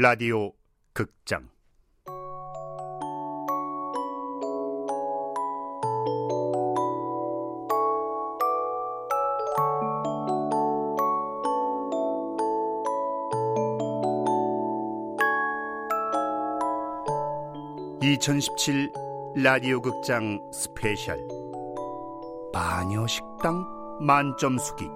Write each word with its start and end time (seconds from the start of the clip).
라디오 0.00 0.52
극장. 0.92 1.48
(2017) 18.00 18.92
라디오 19.34 19.80
극장 19.80 20.38
스페셜. 20.52 21.18
마녀 22.52 23.04
식당 23.08 23.66
만점 24.00 24.58
수기 24.58 24.88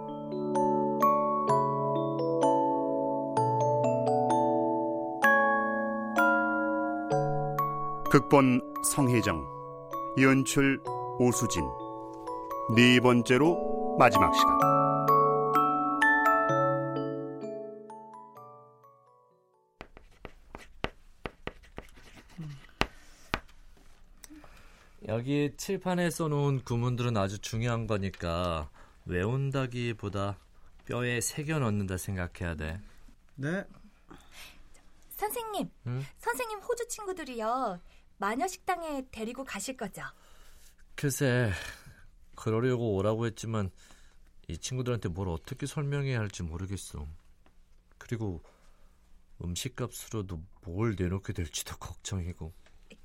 극본 8.13 8.61
성혜정 8.85 9.43
연출 10.21 10.79
오수진 11.19 11.63
네 12.77 13.01
번째로 13.01 13.97
마지막 13.99 14.35
시간 14.35 14.59
여기 25.09 25.55
칠판에 25.57 26.11
써놓은 26.11 26.65
구문들은 26.65 27.17
아주 27.17 27.39
중요한 27.39 27.87
거니까 27.87 28.69
외운다기보다 29.07 30.37
뼈에 30.85 31.23
새겨 31.23 31.61
넣는다 31.61 31.97
생각해야 31.97 32.57
돼. 32.57 32.79
네. 33.37 33.65
선생님, 35.17 35.71
응? 35.87 36.05
선생님 36.19 36.59
호주 36.59 36.89
친구들이요. 36.89 37.81
마녀 38.23 38.47
식당에 38.47 39.05
데리고 39.11 39.43
가실 39.43 39.77
거죠? 39.77 40.01
글쎄, 40.95 41.51
그러려고 42.37 42.95
오라고 42.95 43.27
했지만 43.27 43.73
이 44.47 44.57
친구들한테 44.57 45.09
뭘 45.09 45.29
어떻게 45.29 45.67
설명해야 45.67 46.21
할지 46.21 46.45
모르겠어. 46.45 47.05
그리고 47.99 48.41
음식값으로도 49.43 50.41
뭘 50.61 50.95
내놓게 50.97 51.33
될지도 51.33 51.77
걱정이고. 51.79 52.53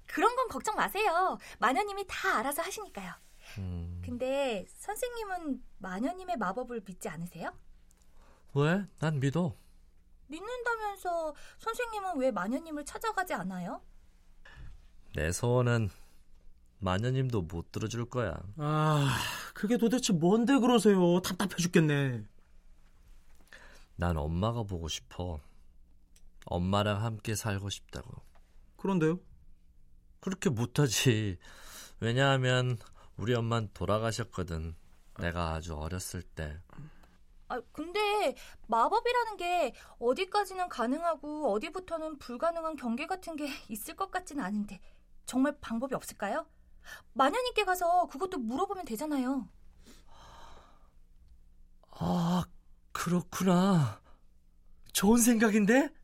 그런 0.06 0.36
건 0.36 0.50
걱정 0.50 0.76
마세요. 0.76 1.40
마녀님이 1.58 2.06
다 2.08 2.38
알아서 2.38 2.62
하시니까요. 2.62 3.12
음, 3.58 4.00
근데 4.06 4.68
선생님은 4.70 5.64
마녀님의 5.80 6.38
마법을 6.38 6.84
믿지 6.86 7.10
않으세요? 7.10 7.58
왜? 8.54 8.86
난 9.00 9.20
믿어. 9.20 9.56
믿는다면서 10.28 11.34
선생님은 11.58 12.18
왜 12.20 12.30
마녀님을 12.30 12.86
찾아가지 12.86 13.34
않아요? 13.34 13.82
내 15.18 15.32
소원은 15.32 15.90
마녀님도 16.78 17.42
못 17.42 17.72
들어줄 17.72 18.06
거야. 18.08 18.40
아, 18.58 19.18
그게 19.56 19.76
도대체 19.76 20.14
뭔데 20.14 20.60
그러세요? 20.60 21.20
답답해 21.22 21.56
죽겠네. 21.56 22.23
난 23.95 24.16
엄마가 24.16 24.62
보고 24.62 24.88
싶어. 24.88 25.40
엄마랑 26.45 27.04
함께 27.04 27.34
살고 27.34 27.72
싶다고. 27.72 28.12
그런데요? 28.78 29.20
그렇게 30.20 30.52
못하지. 30.52 31.40
왜냐하면 32.00 32.78
우리 33.18 33.34
엄만 33.34 33.72
돌아가셨거든. 33.73 34.76
내가 35.20 35.56
아주 35.56 35.76
어렸을 35.76 36.22
때. 36.22 36.60
아, 37.48 37.60
근데 37.72 38.36
마법이라는 38.68 39.38
게 39.38 39.73
어디까지는 39.98 40.70
가능하고 40.70 41.54
어디부터는 41.54 42.20
불가능한 42.20 42.76
경계 42.76 43.08
같은 43.08 43.36
게 43.36 43.49
있을 43.67 43.95
것 43.95 44.11
같진 44.11 44.39
않은데 44.39 44.80
정말 45.27 45.55
방법이 45.61 45.93
없을까요? 45.93 46.48
마녀님께 47.14 47.65
가서 47.65 48.08
그것도 48.08 48.39
물어보면 48.39 48.86
되잖아요. 48.86 49.48
아, 51.92 52.45
그렇구나. 52.93 54.02
좋은 54.93 55.20
생각인데? 55.20 55.95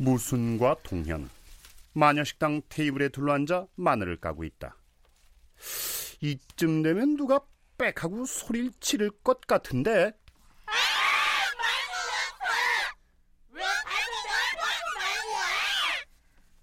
무순과 0.00 0.76
동현 0.84 1.28
마녀식당 1.92 2.62
테이블에 2.68 3.08
둘러앉아 3.08 3.66
마늘을 3.74 4.20
까고 4.20 4.44
있다. 4.44 4.77
이쯤 6.20 6.82
되면 6.82 7.16
누가 7.16 7.40
빽 7.76 8.02
하고 8.02 8.24
소리를 8.26 8.72
지를 8.80 9.10
것 9.22 9.40
같은데 9.42 10.12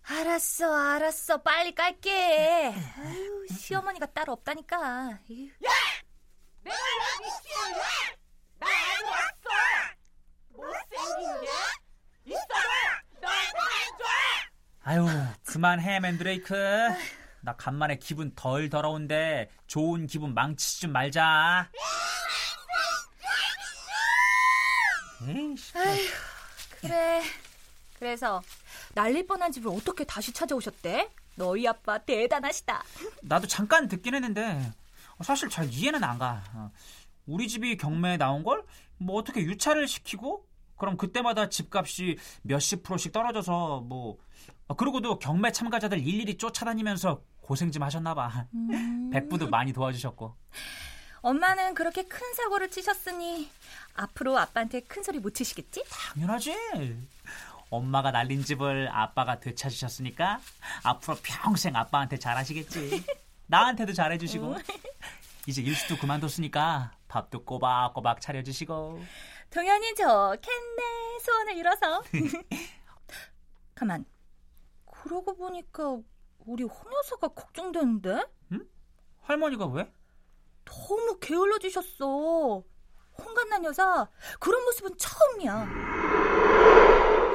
알았어, 0.07 0.75
알았어. 0.75 1.41
빨리 1.41 1.73
깔게. 1.73 2.73
아유, 2.97 3.47
시어머니가 3.49 4.07
따로 4.07 4.33
없다니까. 4.33 5.19
에휴. 5.31 5.49
아유, 14.83 15.07
그만 15.45 15.79
해, 15.79 15.99
맨드레이크. 15.99 16.53
나 17.45 17.55
간만에 17.55 17.97
기분 17.99 18.33
덜 18.35 18.69
더러운데 18.69 19.49
좋은 19.67 20.07
기분 20.07 20.33
망치지 20.33 20.81
좀 20.81 20.91
말자. 20.91 21.69
에이씨. 25.27 25.73
그래. 26.81 27.21
그래서 27.99 28.41
날릴 28.93 29.25
뻔한 29.27 29.51
집을 29.51 29.71
어떻게 29.71 30.03
다시 30.03 30.33
찾아오셨대? 30.33 31.09
너희 31.35 31.67
아빠 31.67 31.97
대단하시다. 31.99 32.83
나도 33.21 33.45
잠깐 33.47 33.87
듣긴 33.87 34.15
했는데 34.15 34.71
사실 35.23 35.47
잘 35.49 35.69
이해는 35.71 36.03
안 36.03 36.17
가. 36.17 36.43
어, 36.53 36.71
우리 37.27 37.47
집이 37.47 37.77
경매에 37.77 38.17
나온 38.17 38.43
걸 38.43 38.65
뭐 38.97 39.17
어떻게 39.19 39.41
유찰을 39.41 39.87
시키고 39.87 40.45
그럼 40.77 40.97
그때마다 40.97 41.49
집값이 41.49 42.17
몇십 42.43 42.83
프로씩 42.83 43.11
떨어져서 43.11 43.81
뭐 43.81 44.17
어, 44.67 44.73
그러고도 44.75 45.19
경매 45.19 45.51
참가자들 45.51 45.99
일일이 45.99 46.37
쫓아다니면서 46.37 47.21
고생 47.45 47.71
좀 47.71 47.83
하셨나 47.83 48.15
봐. 48.15 48.47
백부도 49.11 49.49
많이 49.49 49.71
도와주셨고. 49.71 50.35
엄마는 51.21 51.75
그렇게 51.75 52.01
큰 52.01 52.33
사고를 52.33 52.71
치셨으니 52.71 53.51
앞으로 53.93 54.35
아빠한테 54.37 54.79
큰 54.81 55.03
소리 55.03 55.19
못 55.19 55.35
치시겠지? 55.35 55.83
당연하지. 55.87 56.55
엄마가 57.69 58.09
날린 58.09 58.43
집을 58.43 58.89
아빠가 58.91 59.39
되찾으셨으니까 59.39 60.39
앞으로 60.81 61.17
평생 61.21 61.75
아빠한테 61.75 62.17
잘하시겠지. 62.17 63.05
나한테도 63.45 63.93
잘해주시고. 63.93 64.55
이제 65.45 65.61
일수도 65.61 65.97
그만뒀으니까 65.97 66.93
밥도 67.07 67.45
꼬박꼬박 67.45 68.21
차려주시고. 68.21 69.03
동현이 69.51 69.93
좋겠네. 69.93 71.19
소원을 71.21 71.57
이뤄서. 71.57 72.03
가만. 73.75 74.03
그러고 75.03 75.35
보니까 75.35 75.99
우리 76.45 76.63
홍 76.63 76.93
여사가 76.93 77.29
걱정되는데? 77.29 78.23
할머니가 79.21 79.65
왜? 79.67 79.91
너무 80.63 81.17
게을러지셨어. 81.19 82.63
홍간난 83.17 83.63
여사 83.65 84.07
그런 84.39 84.63
모습은 84.65 84.91
처음이야. 84.97 85.67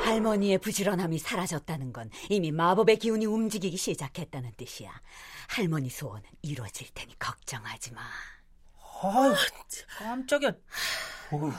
할머니의 0.04 0.58
부지런함이 0.58 1.18
사라졌다는 1.18 1.92
건 1.92 2.10
이미 2.28 2.52
마법의 2.52 2.98
기운이 2.98 3.26
움직이기 3.26 3.76
시작했다는 3.76 4.52
뜻이야. 4.56 4.90
할머니 5.48 5.90
소원은 5.90 6.22
이루어질 6.42 6.88
테니 6.94 7.18
걱정하지 7.18 7.92
마. 7.92 8.02
아유, 9.02 9.34
깜짝이야. 9.98 10.50
어 11.32 11.52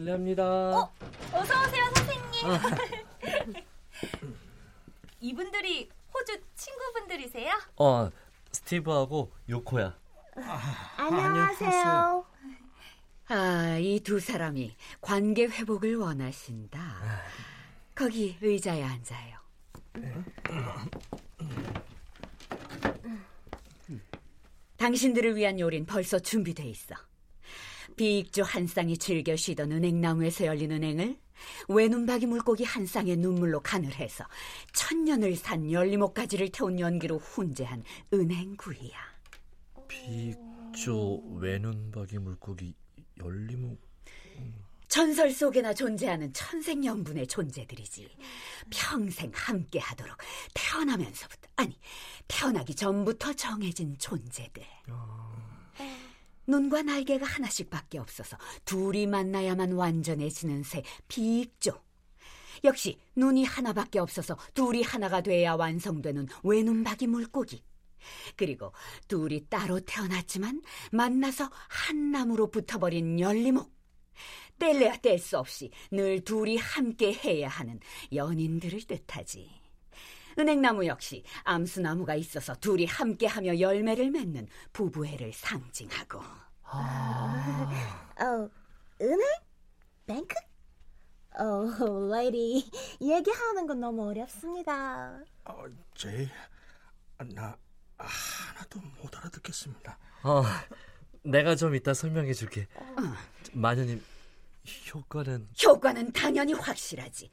실례합니다. 0.00 0.44
어? 0.44 0.92
어서 1.32 1.62
오세요, 1.62 1.84
선생님. 1.94 3.64
이분들이 5.20 5.88
호주 6.12 6.38
친구분들이세요? 6.54 7.54
어, 7.78 8.10
스티브하고 8.52 9.32
요코야. 9.48 9.96
안녕하세요. 10.98 12.26
아, 13.28 13.76
이 13.80 13.98
두 14.00 14.20
사람이 14.20 14.76
관계 15.00 15.46
회복을 15.46 15.96
원하신다. 15.96 16.78
거기 17.94 18.36
의자에 18.42 18.82
앉아요. 18.84 19.38
당신들을 24.76 25.36
위한 25.36 25.58
요리는 25.58 25.86
벌써 25.86 26.18
준비돼 26.18 26.64
있어. 26.64 26.94
비익주 27.96 28.42
한 28.42 28.66
쌍이 28.66 28.98
즐겨 28.98 29.34
쉬던 29.34 29.72
은행나무에서 29.72 30.46
열린 30.46 30.70
은행을 30.70 31.16
외눈박이 31.68 32.26
물고기 32.26 32.64
한 32.64 32.86
쌍의 32.86 33.16
눈물로 33.16 33.60
간을 33.60 33.94
해서 33.94 34.24
천년을 34.72 35.36
산 35.36 35.70
열리목 35.70 36.14
가지를 36.14 36.50
태운 36.50 36.78
연기로 36.78 37.18
훈제한 37.18 37.82
은행구이야. 38.12 38.96
비익조 39.88 41.38
외눈박이 41.40 42.18
물고기 42.18 42.74
열리목 43.18 43.80
전설 44.88 45.30
속에나 45.30 45.74
존재하는 45.74 46.32
천생연분의 46.32 47.26
존재들이지. 47.26 48.08
평생 48.70 49.30
함께 49.34 49.78
하도록 49.80 50.16
태어나면서부터, 50.54 51.48
아니, 51.56 51.78
태어나기 52.28 52.74
전부터 52.74 53.32
정해진 53.34 53.98
존재들. 53.98 54.62
눈과 56.46 56.82
날개가 56.82 57.26
하나씩밖에 57.26 57.98
없어서 57.98 58.36
둘이 58.64 59.06
만나야만 59.06 59.72
완전해지는 59.72 60.62
새 60.62 60.82
비익조. 61.08 61.80
역시 62.64 62.98
눈이 63.16 63.44
하나밖에 63.44 63.98
없어서 63.98 64.36
둘이 64.54 64.82
하나가 64.82 65.20
돼야 65.20 65.54
완성되는 65.54 66.28
외눈박이 66.42 67.06
물고기. 67.06 67.62
그리고 68.36 68.72
둘이 69.08 69.46
따로 69.48 69.80
태어났지만 69.80 70.62
만나서 70.92 71.50
한 71.68 72.12
나무로 72.12 72.50
붙어버린 72.50 73.20
열리목. 73.20 73.74
뗄래야 74.58 74.96
뗄 74.98 75.18
수 75.18 75.38
없이 75.38 75.70
늘 75.90 76.24
둘이 76.24 76.56
함께 76.56 77.12
해야 77.12 77.48
하는 77.48 77.78
연인들을 78.12 78.80
뜻하지. 78.86 79.65
은행나무 80.38 80.86
역시 80.86 81.24
암수나무가 81.44 82.14
있어서 82.14 82.54
둘이 82.56 82.86
함께하며 82.86 83.58
열매를 83.60 84.10
맺는 84.10 84.48
부부애를 84.72 85.32
상징하고. 85.32 86.20
어, 88.18 88.50
은행? 89.00 89.26
뱅크? 90.06 90.34
어, 91.38 92.08
레이디, 92.10 92.70
얘기하는 93.00 93.66
건 93.66 93.80
너무 93.80 94.08
어렵습니다. 94.08 95.20
어, 95.44 95.64
제이, 95.94 96.28
나 97.34 97.56
하나도 97.98 98.80
못 99.02 99.16
알아듣겠습니다. 99.16 99.98
어, 100.22 100.42
내가 101.22 101.56
좀 101.56 101.74
이따 101.74 101.92
설명해 101.92 102.32
줄게. 102.32 102.66
마녀님, 103.52 104.02
효과는 104.94 105.48
효과는 105.64 106.12
당연히 106.12 106.52
확실하지. 106.52 107.30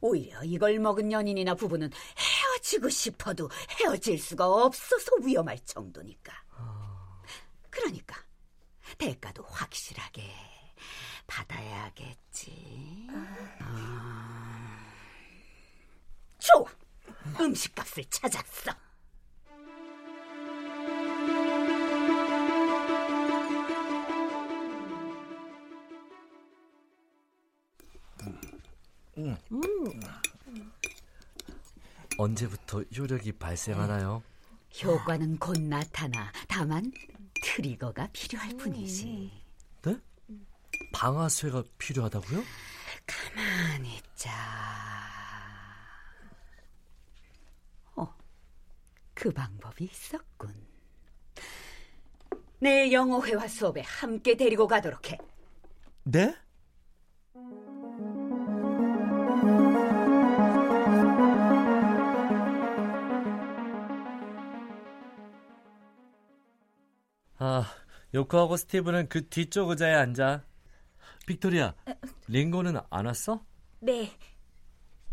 오히려 0.00 0.42
이걸 0.44 0.78
먹은 0.78 1.12
연인이나 1.12 1.54
부부는 1.54 1.90
헤어지고 2.18 2.88
싶어도 2.88 3.50
헤어질 3.80 4.18
수가 4.18 4.46
없어서 4.46 5.12
위험할 5.22 5.58
정도니까. 5.64 6.32
그러니까 7.70 8.16
대가도 8.98 9.42
확실하게 9.44 10.32
받아야겠지. 11.26 13.08
아. 13.60 14.86
좋아. 16.38 16.64
음식값을 17.40 18.04
찾았어. 18.08 18.85
언제부터 32.18 32.82
효력이 32.96 33.32
발생하나요? 33.32 34.22
효과는 34.82 35.38
곧 35.38 35.58
나타나. 35.60 36.32
다만 36.48 36.92
트리거가 37.42 38.08
필요할 38.12 38.50
뿐이지. 38.56 39.30
네? 39.82 39.96
방아쇠가 40.92 41.64
필요하다고요? 41.78 42.42
가만히 43.06 43.96
있자. 43.96 44.30
어, 47.96 48.14
그 49.14 49.30
방법이 49.30 49.84
있었군. 49.84 50.54
내일 52.58 52.92
영어 52.92 53.24
회화 53.24 53.46
수업에 53.46 53.82
함께 53.82 54.36
데리고 54.36 54.66
가도록 54.66 55.10
해. 55.10 55.18
네? 56.04 56.34
요코하고 68.20 68.56
스티브는 68.56 69.08
그 69.10 69.28
뒤쪽 69.28 69.68
의자에 69.68 69.92
앉아. 69.94 70.42
빅토리아, 71.26 71.74
링고는 72.28 72.78
안 72.88 73.04
왔어? 73.06 73.44
네. 73.80 74.16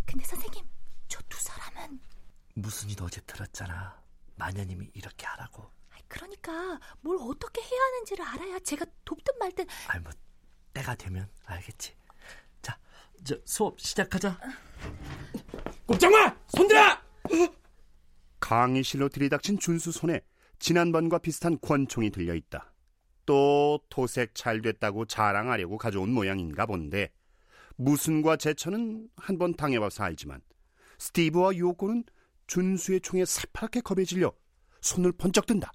근데 0.05 0.23
선생님, 0.25 0.63
저 1.09 1.19
두 1.27 1.38
사람은 1.41 2.00
무슨 2.55 2.89
일 2.89 3.03
어제 3.03 3.19
들었잖아. 3.27 4.01
마녀님이 4.38 4.89
이렇게 4.94 5.25
하라고. 5.25 5.69
그러니까 6.07 6.79
뭘 7.01 7.17
어떻게 7.19 7.59
해야 7.61 7.81
하는지를 7.81 8.25
알아야 8.25 8.59
제가 8.59 8.85
돕든 9.03 9.33
말든 9.39 9.65
아이 9.88 10.00
뭐 10.00 10.11
때가 10.73 10.95
되면 10.95 11.27
알겠지. 11.45 11.95
자, 12.61 12.77
저 13.25 13.35
수업 13.45 13.79
시작하자. 13.81 14.39
꼼짝마! 15.88 16.38
손들어! 16.47 16.97
강의실로 18.39 19.09
들이닥친 19.09 19.57
준수 19.59 19.91
손에 19.91 20.21
지난번과 20.59 21.17
비슷한 21.17 21.59
권총이 21.59 22.11
들려 22.11 22.35
있다. 22.35 22.73
또 23.25 23.80
토색 23.90 24.36
잘 24.36 24.62
됐다고 24.62 25.06
자랑하려고 25.06 25.78
가져온 25.78 26.12
모양인가 26.14 26.66
본데 26.66 27.12
무슨과 27.75 28.38
제천은 28.38 29.08
한 29.18 29.38
번 29.38 29.56
당해봐서 29.56 30.04
알지만 30.04 30.42
스티브와 31.00 31.58
요코는 31.58 32.04
준수의 32.48 33.02
총에 33.02 33.25
새파랗게 33.25 33.81
겁에 33.81 34.04
질려 34.06 34.31
손을 34.81 35.12
번쩍 35.14 35.46
든다. 35.46 35.72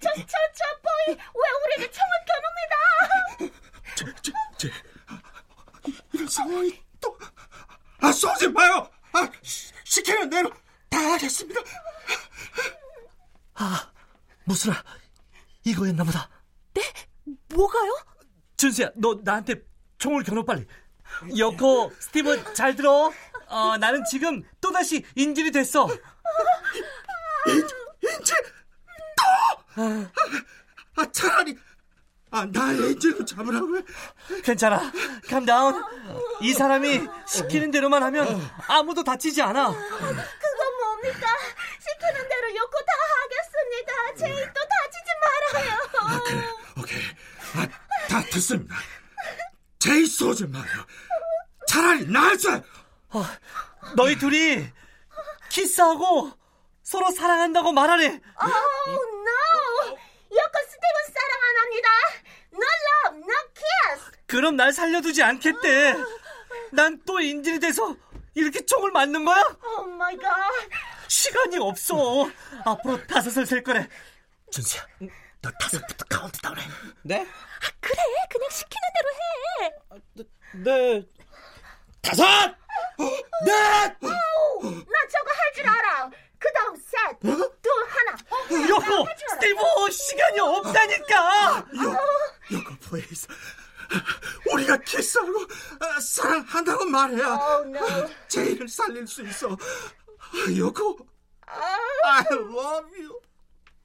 저, 0.00 0.08
저, 0.14 0.26
저 0.54 0.64
보이, 0.82 1.16
왜 1.16 1.76
우리를 1.76 1.92
총을 1.92 2.10
겨눕니다? 2.26 3.54
제, 3.94 4.04
제, 4.22 4.32
제. 4.58 4.70
이런 6.12 6.28
상황이 6.28 6.82
또. 7.00 7.16
아, 8.00 8.10
쏘지 8.12 8.48
마요! 8.48 8.88
아, 9.12 9.30
시, 9.42 9.72
시키는 9.84 10.28
대로 10.30 10.50
다 10.88 10.98
하겠습니다. 11.12 11.60
아, 13.56 13.90
무슨아, 14.44 14.74
이거였나 15.64 16.04
보다. 16.04 16.28
뭐가요? 17.54 17.98
준수야, 18.56 18.90
너 18.96 19.18
나한테 19.22 19.62
총을 19.98 20.22
겨눠 20.24 20.44
빨리. 20.44 20.66
여코, 21.38 21.92
스티브 21.98 22.54
잘 22.54 22.76
들어. 22.76 23.10
어, 23.48 23.76
나는 23.78 24.02
지금 24.10 24.42
또다시 24.60 25.04
인질이 25.14 25.52
됐어. 25.52 25.88
인질 27.46 28.36
또! 29.16 29.82
아, 30.96 31.12
차라리 31.12 31.56
아, 32.30 32.44
나 32.52 32.72
인질로 32.72 33.24
잡으라고 33.24 33.78
해. 33.78 33.82
괜찮아. 34.42 34.92
감다운. 35.28 35.82
이 36.42 36.52
사람이 36.52 37.06
시키는 37.26 37.70
대로만 37.70 38.02
하면 38.02 38.50
아무도 38.68 39.02
다치지 39.04 39.40
않아. 39.42 39.68
그건 39.70 40.16
뭡니까? 40.82 41.26
시키는 41.78 42.28
대로 42.28 42.56
욕고 42.56 42.72
다 42.84 42.92
하겠습니다. 43.84 44.14
제이 44.16 44.46
또 44.46 44.60
다치지 44.72 45.10
말아요. 45.22 46.20
그래, 46.24 46.42
오케이. 46.80 47.02
아, 47.56 48.08
다 48.08 48.22
듣습니다. 48.32 48.74
제이 49.78 50.06
쏘지 50.06 50.46
마요. 50.46 50.64
차라리 51.68 52.06
날 52.06 52.34
쏴. 52.36 52.62
너희 53.96 54.16
둘이 54.18 54.66
키스하고 55.50 56.32
서로 56.82 57.10
사랑한다고 57.10 57.72
말하래. 57.72 58.04
Oh 58.06 58.12
no! 58.12 59.88
요코 59.88 60.58
스티브 60.68 60.96
사랑 61.14 61.40
안 61.48 61.56
합니다. 61.62 61.88
No 62.52 62.66
love, 62.86 63.18
no 63.18 63.34
kiss. 63.54 64.10
그럼 64.26 64.56
날 64.56 64.72
살려두지 64.72 65.22
않겠대. 65.22 65.94
난 66.72 67.00
또 67.06 67.20
인질이 67.20 67.60
돼서 67.60 67.94
이렇게 68.34 68.64
총을 68.66 68.90
맞는 68.90 69.24
거야? 69.24 69.42
Oh 69.64 69.90
my 69.92 70.16
god. 70.16 70.70
시간이 71.08 71.58
없어. 71.58 72.28
앞으로 72.64 73.04
다섯을 73.06 73.46
셀 73.46 73.62
거래. 73.62 73.88
준수야, 74.50 74.86
너 75.42 75.50
다섯부터 75.60 76.04
카운트다운 76.08 76.58
해. 76.58 76.64
네? 77.02 77.26
그래, 77.80 77.96
그냥 78.30 78.50
시키는 78.50 78.88
대로 78.96 79.08
해. 79.64 79.74
네. 81.02 81.06
다섯! 82.02 82.24
넷! 83.44 83.96
나 84.00 85.08
저거 85.10 85.30
할 85.30 85.52
줄 85.54 85.66
알아. 85.66 86.10
그 86.38 86.52
다음 86.52 86.76
셋, 86.76 87.18
둘, 87.20 87.32
하나. 87.88 88.12
어, 88.30 88.68
여보, 88.68 89.06
스티브, 89.30 89.90
시간이 89.90 90.38
없다니까. 90.40 91.66
요코 92.52 92.76
보이스. 92.88 93.26
우리가 94.52 94.76
키스하고 94.78 95.32
아, 95.80 96.00
사랑한다고 96.00 96.84
말해야 96.86 97.26
Oh 97.34 97.68
no. 97.68 98.10
제이를 98.28 98.68
살릴 98.68 99.06
수 99.06 99.22
있어. 99.22 99.56
요코 100.56 100.96
I 101.48 102.24
love 102.30 102.90
you. 102.98 103.20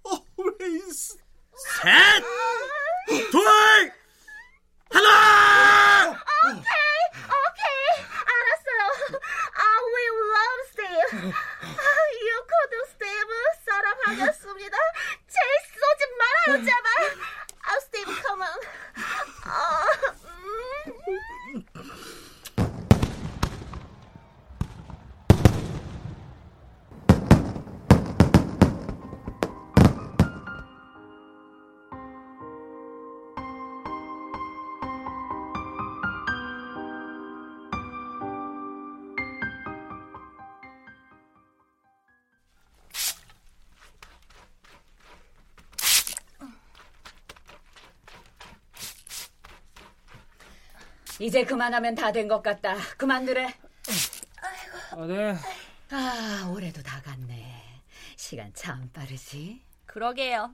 Always. 0.06 1.18
셋, 1.56 2.24
둘, 3.32 3.42
하나. 4.92 6.10
오케이, 6.48 7.02
오케이. 7.38 8.06
알았어요. 8.32 8.82
I 9.54 9.60
will 9.94 10.18
love 10.34 10.62
Steve. 10.70 11.34
요코도 12.22 12.74
스티브 12.92 13.32
사랑하겠습니다. 13.66 14.76
제이 15.28 15.50
쏘지 15.80 16.02
말아요, 16.18 16.66
제발. 16.66 16.88
아, 17.64 17.80
스티브, 17.80 18.10
come 18.22 18.42
on. 18.42 18.60
아, 19.46 19.50
음. 20.26 21.66
이제 51.22 51.44
그만하면 51.46 51.94
다 51.96 52.12
된 52.12 52.28
것 52.28 52.42
같다. 52.42 52.76
그만두래. 52.98 53.46
아, 54.92 55.06
네. 55.06 55.36
아, 55.92 56.50
올해도 56.52 56.82
다 56.82 57.02
갔네. 57.02 57.64
시간 58.16 58.52
참 58.54 58.90
빠르지. 58.92 59.64
그러게요. 59.86 60.54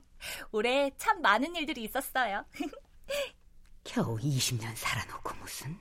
올해 0.52 0.90
참 0.96 1.20
많은 1.22 1.54
일들이 1.56 1.84
있었어요. 1.84 2.44
겨우 3.84 4.18
20년 4.18 4.74
살아놓고 4.76 5.34
무슨. 5.36 5.76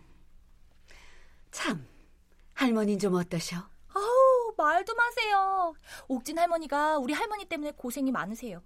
참, 1.52 1.86
할머니는 2.54 3.00
좀 3.00 3.16
어떠셔? 3.16 3.58
아우, 3.58 4.54
말도 4.58 4.96
마세요. 4.96 5.74
옥진 6.08 6.38
할머니가 6.40 6.98
우리 7.00 7.14
할머니 7.14 7.46
때문에 7.46 7.72
고생이 7.72 8.12
많으세요. 8.12 8.62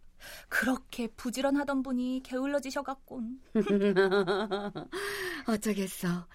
그렇게 0.49 1.07
부지런하던 1.07 1.81
분이 1.81 2.21
게을러지셔갖곤. 2.23 3.41
어쩌겠어. 5.47 6.27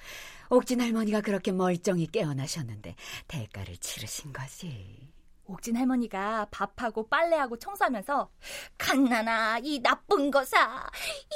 옥진 0.49 0.81
할머니가 0.81 1.21
그렇게 1.21 1.53
멀쩡히 1.53 2.07
깨어나셨는데 2.07 2.95
대가를 3.29 3.77
치르신 3.79 4.33
거지. 4.33 5.11
옥진 5.47 5.77
할머니가 5.77 6.49
밥하고 6.51 7.09
빨래하고 7.09 7.59
청소하면서 7.59 8.31
갓나나 8.79 9.59
이 9.63 9.81
나쁜 9.81 10.31
거사 10.31 10.89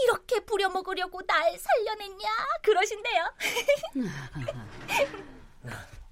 이렇게 0.04 0.40
부려먹으려고 0.44 1.22
날 1.22 1.56
살려냈냐 1.58 2.28
그러신대요. 2.62 3.34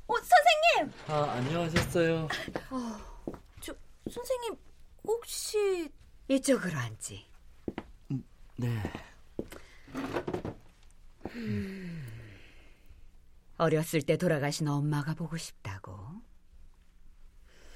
어, 0.07 0.15
선생님! 0.17 0.93
아, 1.09 1.33
안녕하셨어요. 1.33 2.29
저, 3.61 3.75
선생님 4.11 4.57
혹시 5.05 5.91
이쪽으로 6.29 6.79
앉지. 6.79 7.29
네. 8.57 8.83
어렸을 13.59 14.03
때 14.03 14.17
돌아가신 14.17 14.69
엄마가 14.69 15.15
보고 15.15 15.37
싶다고. 15.37 16.23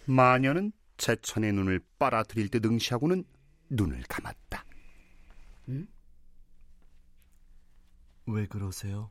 마녀는 0.07 0.73
제천의 0.97 1.53
눈을 1.53 1.81
빨아들일 1.99 2.49
듯 2.49 2.65
응시하고는 2.65 3.25
눈을 3.71 4.03
감았다. 4.09 4.65
왜 8.27 8.47
그러세요? 8.47 9.11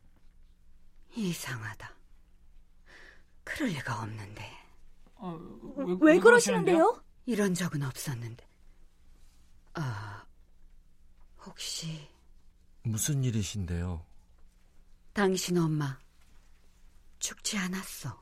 이상하다. 1.16 1.94
그럴 3.44 3.70
리가 3.70 4.02
없는데. 4.04 4.50
어, 5.16 5.38
왜 6.00 6.20
그러시는데요? 6.20 7.04
이런 7.26 7.54
적은 7.54 7.84
없었는데. 7.84 8.48
아, 9.74 10.26
혹시 11.46 12.08
무슨 12.84 13.24
일이신데요? 13.24 14.06
당신 15.13 15.58
엄마 15.58 15.98
죽지 17.20 17.58
않았어? 17.58 18.20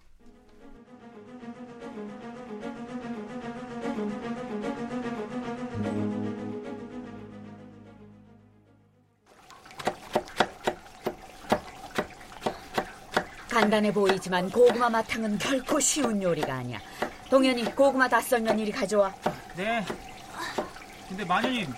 간단해 13.49 13.91
보이지만 13.93 14.49
고구마 14.49 14.89
마탕은 14.89 15.37
결코 15.37 15.79
쉬운 15.79 16.21
요리가 16.21 16.55
아니야. 16.55 16.79
동현이 17.29 17.65
고구마 17.75 18.07
다 18.07 18.19
썰면 18.21 18.57
이리 18.57 18.71
가져와. 18.71 19.13
네. 19.55 19.85
근데 21.07 21.25
마녀님, 21.25 21.71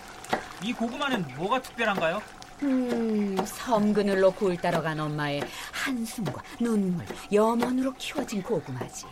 이 0.63 0.73
고구마는 0.73 1.35
뭐가 1.35 1.61
특별한가요? 1.61 2.21
음, 2.63 3.35
섬그늘로 3.43 4.31
굴 4.31 4.55
따러 4.57 4.81
간 4.81 4.99
엄마의 4.99 5.41
한숨과 5.71 6.43
눈물, 6.59 7.05
염원으로 7.31 7.93
키워진 7.97 8.43
고구마지. 8.43 9.05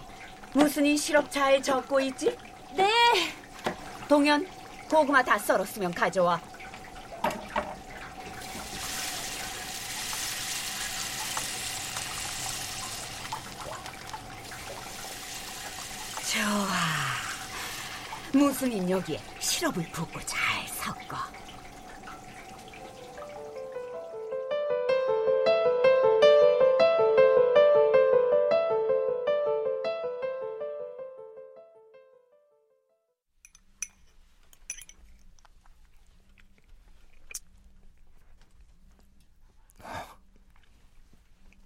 무슨 0.53 0.86
이 0.86 0.96
시럽 0.98 1.29
잘 1.32 1.62
적고 1.62 2.00
있지? 2.01 2.38
네 2.75 2.89
동현, 4.08 4.46
고구마 4.89 5.24
다 5.24 5.38
썰었으면 5.38 5.94
가져와. 5.94 6.39
좋아. 16.32 16.68
무슨인 18.32 18.88
여기에 18.88 19.20
시럽을 19.39 19.84
붓고 19.91 20.20
잘 20.25 20.68
섞어. 20.68 21.38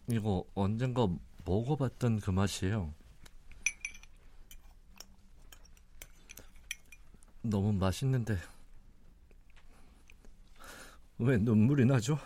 이거 0.09 0.45
언젠가 0.53 1.07
먹어봤던 1.45 2.19
그 2.19 2.31
맛이에요. 2.31 2.93
너무 7.41 7.73
맛있는데 7.73 8.37
왜 11.19 11.37
눈물이 11.37 11.85
나죠? 11.85 12.17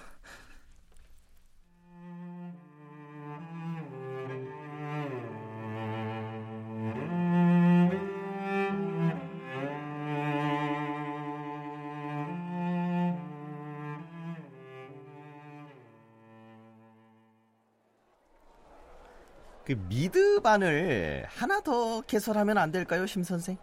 그 19.67 19.74
미드반을 19.89 21.25
하나 21.27 21.59
더 21.59 22.00
개설하면 22.00 22.57
안 22.57 22.71
될까요, 22.71 23.05
심 23.05 23.21
선생? 23.24 23.57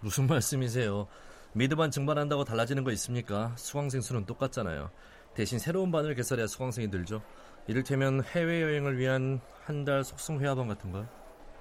무슨 0.00 0.26
말씀이세요? 0.26 1.08
미드반 1.54 1.90
증반한다고 1.90 2.44
달라지는 2.44 2.84
거 2.84 2.92
있습니까? 2.92 3.54
수강생 3.56 4.02
수는 4.02 4.26
똑같잖아요. 4.26 4.90
대신 5.32 5.58
새로운 5.58 5.90
반을 5.90 6.14
개설해야 6.16 6.46
수강생이 6.48 6.88
늘죠. 6.88 7.22
이를테면 7.66 8.22
해외 8.24 8.60
여행을 8.60 8.98
위한 8.98 9.40
한 9.64 9.86
달 9.86 10.04
속성 10.04 10.38
회화반 10.40 10.68
같은 10.68 10.92
거요. 10.92 11.08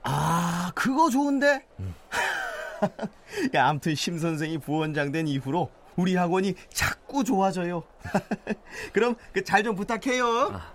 아, 0.03 0.69
그거 0.75 1.09
좋은데? 1.09 1.65
야, 3.55 3.67
암튼 3.69 3.95
심 3.95 4.19
선생이 4.19 4.57
부원장 4.57 5.13
된 5.13 5.29
이후로 5.29 5.71
우리 5.95 6.15
학원이 6.15 6.55
자꾸 6.73 7.23
좋아져요. 7.23 7.83
그럼 8.91 9.15
그 9.31 9.43
잘 9.45 9.63
좀 9.63 9.75
부탁해요. 9.75 10.25
아, 10.53 10.73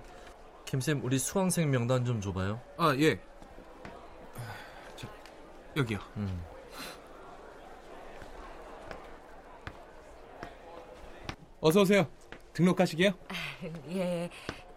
김쌤 0.73 1.03
우리 1.05 1.19
수강생 1.19 1.71
명단 1.71 2.03
좀 2.03 2.19
줘봐요. 2.19 2.59
아, 2.79 2.97
예. 2.99 3.21
저, 4.97 5.07
여기요. 5.77 5.99
음. 6.17 6.43
어서 11.61 11.83
오세요. 11.83 12.07
등록하시게요? 12.55 13.13
예, 13.91 14.31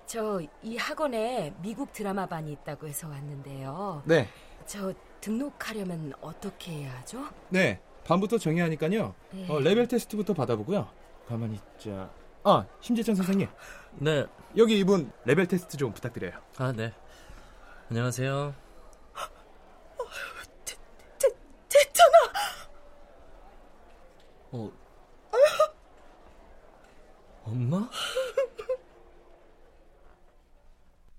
저 0.06 0.42
이 0.62 0.76
학원에 0.76 1.54
미국 1.62 1.94
드라마 1.94 2.26
반이 2.26 2.52
있다고 2.52 2.88
해서 2.88 3.08
왔는데요. 3.08 4.04
네. 4.06 4.28
저 4.66 4.94
등록하려면 5.22 6.12
어떻게 6.20 6.74
해야 6.74 6.92
하죠? 7.00 7.24
네, 7.48 7.80
밤부터 8.04 8.38
정해하니까요. 8.38 9.16
네. 9.32 9.48
어, 9.50 9.60
레벨 9.62 9.88
테스트부터 9.88 10.34
받아보고요. 10.34 10.90
가만히 11.26 11.56
있자. 11.56 12.12
아, 12.48 12.64
심재천 12.80 13.16
선생님. 13.16 13.48
네. 13.96 14.24
여기 14.56 14.78
이분 14.78 15.12
레벨 15.26 15.48
테스트 15.48 15.78
좀 15.78 15.92
부탁드려요. 15.92 16.40
아, 16.58 16.72
네. 16.72 16.94
안녕하세요. 17.90 18.54
됐잖아. 21.68 22.18
어. 24.52 24.72
엄마? 27.46 27.90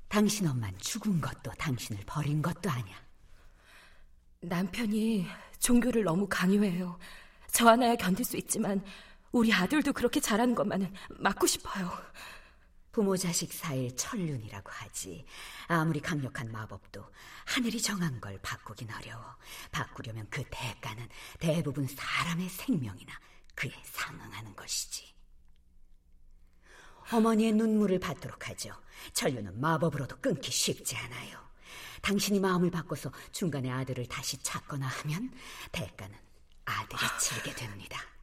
당신 0.07 0.47
엄만 0.47 0.79
죽은 0.79 1.21
것도 1.21 1.51
당신을 1.59 2.05
버린 2.07 2.41
것도 2.41 2.71
아니야. 2.71 2.97
남편이 4.43 5.27
종교를 5.59 6.05
너무 6.05 6.29
강요해요. 6.29 7.01
저 7.51 7.69
하나야 7.69 7.97
견딜 7.97 8.25
수 8.25 8.37
있지만 8.37 8.81
우리 9.37 9.53
아들도 9.53 9.93
그렇게 9.93 10.19
잘하는 10.19 10.55
것만은 10.55 10.95
막고 11.11 11.47
싶어요. 11.47 11.93
부모 12.91 13.19
자식 13.19 13.53
사이의 13.53 13.95
천륜이라고 13.95 14.71
하지. 14.71 15.27
아무리 15.69 16.01
강력한 16.01 16.51
마법도 16.51 17.05
하늘이 17.45 17.83
정한 17.83 18.19
걸 18.19 18.41
바꾸긴 18.41 18.91
어려워. 18.91 19.37
바꾸려면 19.71 20.27
그 20.31 20.43
대가는 20.51 21.07
대부분 21.39 21.87
사람의 21.87 22.49
생명이나 22.49 23.13
그에 23.55 23.73
상응하는 23.85 24.57
것이지. 24.57 25.15
어머니의 27.13 27.53
눈물을 27.53 28.01
받도록 28.01 28.49
하죠. 28.49 28.73
천륜은 29.13 29.61
마법으로도 29.61 30.17
끊기 30.23 30.51
쉽지 30.51 30.97
않아요. 30.97 31.47
당신이 32.01 32.41
마음을 32.41 32.71
바꿔서 32.71 33.13
중간에 33.33 33.71
아들을 33.71 34.07
다시 34.07 34.39
찾거나 34.43 34.87
하면 34.87 35.31
대가는 35.73 36.17
아들이 36.65 37.01
치르게 37.21 37.55
됩니다. 37.55 38.16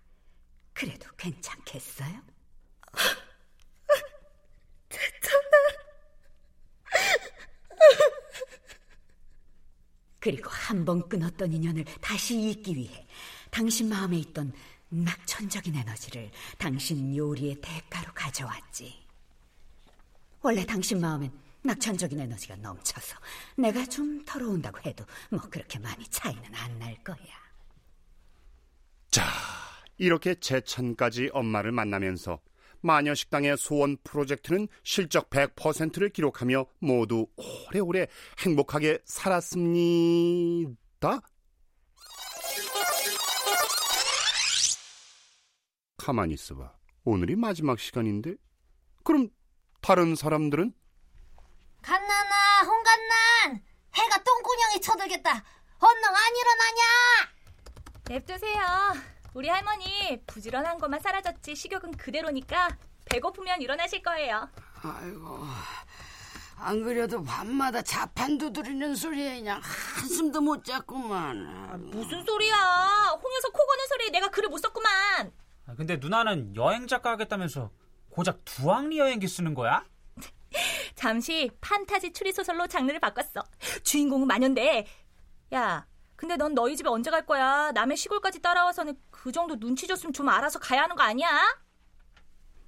그래도 0.74 1.08
괜찮겠어요? 1.18 2.22
그리고 10.20 10.50
한 10.50 10.86
번 10.86 11.08
끊었던 11.10 11.52
인연을 11.52 11.86
다시 12.02 12.50
잇기 12.50 12.76
위해 12.76 13.06
당신 13.52 13.90
마음에 13.90 14.18
있던 14.18 14.54
낙천적인 14.90 15.76
에너지를 15.76 16.32
당신 16.58 17.16
요리의 17.16 17.60
대가로 17.62 18.14
가져왔지. 18.14 19.06
원래 20.42 20.66
당신 20.66 21.00
마음엔 21.02 21.32
낙천적인 21.64 22.20
에너지가 22.20 22.56
넘쳐서 22.58 23.18
내가 23.58 23.86
좀 23.86 24.24
털어온다고 24.26 24.80
해도 24.86 25.06
뭐 25.30 25.40
그렇게 25.50 25.80
많이 25.80 26.06
차이는 26.08 26.56
안 26.56 26.80
날 26.80 26.96
거야. 27.04 27.43
자, 29.94 29.98
이렇게 29.98 30.36
제천까지 30.36 31.30
엄마를 31.34 31.72
만나면서 31.72 32.40
마녀식당의 32.82 33.58
소원 33.58 33.98
프로젝트는 34.04 34.68
실적 34.84 35.30
100%를 35.30 36.10
기록하며 36.10 36.66
모두 36.80 37.28
오래오래 37.70 38.08
행복하게 38.40 39.00
살았습니다. 39.06 40.74
가만히 45.98 46.34
있어봐. 46.34 46.74
오늘이 47.06 47.38
마지막 47.38 47.80
시간인데? 47.80 48.36
그럼 49.04 49.30
다른 49.82 50.16
사람들은? 50.16 50.74
갓난아, 51.82 52.64
홍갓난! 52.66 53.64
해가 53.96 54.24
똥구녕에 54.24 54.80
쳐들겠다. 54.82 55.44
언능 55.80 56.10
안 56.10 56.36
일어나냐? 56.36 56.82
냅두세요. 58.10 59.13
우리 59.34 59.50
할머니 59.50 60.22
부지런한 60.28 60.78
것만 60.78 61.00
사라졌지 61.00 61.56
식욕은 61.56 61.98
그대로니까 61.98 62.78
배고프면 63.06 63.62
일어나실 63.62 64.02
거예요. 64.04 64.48
아이고, 64.82 65.44
안 66.58 66.84
그래도 66.84 67.24
밤마다 67.24 67.82
자판 67.82 68.38
두드리는 68.38 68.96
소리에 68.96 69.38
그냥 69.38 69.60
한숨도 69.64 70.42
못 70.42 70.64
잤구만. 70.64 71.90
무슨 71.90 72.24
소리야? 72.24 72.56
홍여서 73.22 73.50
코 73.52 73.66
고는 73.66 73.88
소리에 73.90 74.10
내가 74.12 74.30
글을 74.30 74.50
못 74.50 74.60
썼구만. 74.60 75.32
아, 75.66 75.76
근데 75.76 75.98
누나는 75.98 76.56
여행 76.56 76.88
작가 76.88 77.12
하겠다면서 77.12 77.72
고작 78.10 78.46
두학리 78.46 79.00
여행기 79.00 79.28
쓰는 79.28 79.54
거야? 79.56 79.84
잠시 80.96 81.50
판타지 81.60 82.14
추리 82.14 82.32
소설로 82.32 82.68
장르를 82.68 83.00
바꿨어. 83.00 83.44
주인공은 83.84 84.28
마녀인데. 84.28 84.86
야, 85.54 85.86
근데 86.24 86.38
넌 86.38 86.54
너희 86.54 86.78
집에 86.78 86.88
언제 86.88 87.12
갈 87.12 87.26
거야? 87.26 87.74
남의 87.74 87.98
시골까지 87.98 88.42
따라와서는 88.42 88.98
그 89.12 89.34
정도 89.34 89.60
눈치 89.60 89.88
줬으면 89.88 90.14
좀 90.14 90.30
알아서 90.30 90.58
가야 90.58 90.84
하는 90.84 90.96
거 90.96 91.04
아니야? 91.04 91.28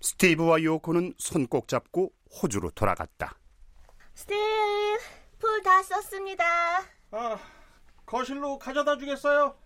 스티브와 0.02 0.62
요코는 0.62 1.14
손 1.18 1.48
꼭 1.48 1.70
잡고 1.70 2.12
호주로 2.42 2.70
돌아갔다. 2.72 3.34
스티브, 4.14 4.38
풀 5.40 5.64
다 5.64 5.82
썼습니다. 5.84 6.44
아, 7.12 7.40
거실로 8.06 8.60
가져다 8.60 8.98
주겠어요? 8.98 9.58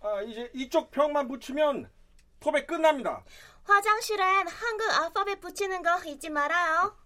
아, 0.00 0.22
이제 0.22 0.50
이쪽 0.54 0.90
벽만 0.90 1.28
붙이면 1.28 1.90
도배 2.40 2.66
끝납니다. 2.66 3.24
화장실엔 3.64 4.48
한글 4.48 4.90
알파벳 4.90 5.42
붙이는 5.42 5.82
거 5.82 6.02
잊지 6.06 6.30
말아요. 6.30 6.96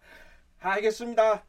알겠습니다. 0.61 1.42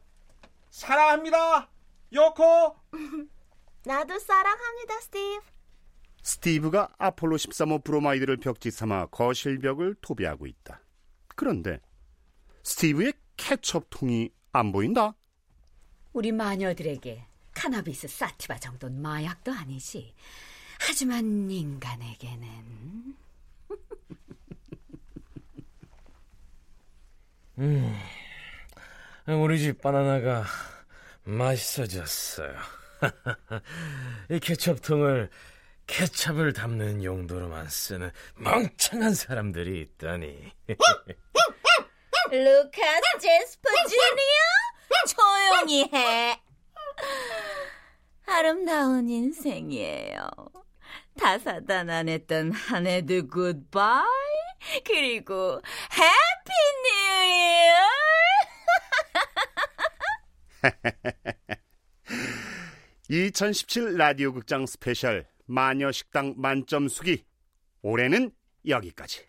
사랑합니다. 0.70 1.68
요코. 2.12 2.74
나도 3.84 4.18
사랑합니다, 4.18 5.00
스티브. 5.00 5.40
스티브가 6.22 6.94
아폴로 6.98 7.36
13호 7.36 7.82
브로마이드를 7.82 8.36
벽지 8.36 8.70
삼아 8.70 9.06
거실벽을 9.06 9.96
도배하고 10.02 10.46
있다. 10.46 10.82
그런데 11.34 11.80
스티브의 12.62 13.14
케첩통이 13.36 14.30
안 14.52 14.72
보인다. 14.72 15.14
우리 16.12 16.30
마녀들에게 16.30 17.24
카나비스 17.54 18.08
사티바 18.08 18.58
정도는 18.58 19.00
마약도 19.00 19.50
아니지. 19.52 20.14
하지만 20.78 21.50
인간에게는 21.50 23.16
음, 27.58 27.96
우리 29.26 29.58
집 29.58 29.80
바나나가 29.80 30.44
맛있어졌어요. 31.24 32.79
이 34.30 34.38
케첩통을 34.38 35.30
케첩을 35.86 36.52
담는 36.52 37.02
용도로만 37.02 37.68
쓰는 37.68 38.10
멍청한 38.36 39.14
사람들이 39.14 39.80
있다니. 39.80 40.52
루카스 42.30 43.18
제스퍼 43.20 43.68
주니어 43.88 44.44
조용히 45.08 45.90
해. 45.92 46.40
아름다운 48.26 49.08
인생이에요. 49.08 50.28
다사다난했던 51.18 52.52
한 52.52 52.86
해도 52.86 53.26
굿바이 53.26 54.04
그리고 54.84 55.60
Happy 55.92 56.52
New 56.84 56.90
Year. 57.26 57.74
2017 63.12 63.96
라디오 63.96 64.32
극장 64.32 64.66
스페셜 64.66 65.26
마녀 65.46 65.90
식당 65.90 66.34
만점 66.36 66.86
수기 66.86 67.24
올해는 67.82 68.30
여기까지. 68.68 69.22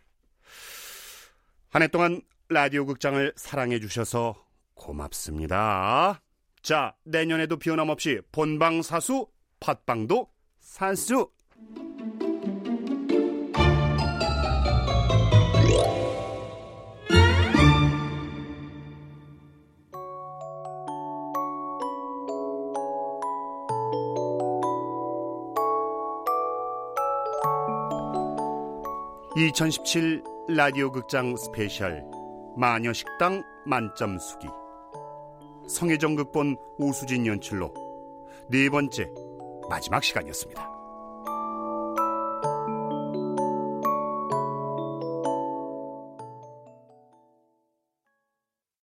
한 1.70 1.82
해 1.82 1.88
동안 1.88 2.22
라디오 2.48 2.86
극장을 2.86 3.34
사랑해 3.36 3.80
주셔서 3.80 4.36
고맙습니다. 4.76 6.22
자, 6.62 6.96
내년에도 7.06 7.58
변함없이 7.58 8.22
본방 8.32 8.84
사수, 8.84 9.28
팟빵도 9.60 10.30
산수. 10.60 11.32
(2017) 29.52 30.24
라디오 30.48 30.92
극장 30.92 31.36
스페셜 31.36 32.06
마녀식당 32.56 33.44
만점 33.66 34.18
수기 34.18 34.48
성혜정 35.68 36.16
극본 36.16 36.56
오수진 36.78 37.26
연출로 37.26 37.74
네 38.50 38.70
번째 38.70 39.12
마지막 39.70 40.04
시간이었습니다. 40.04 40.71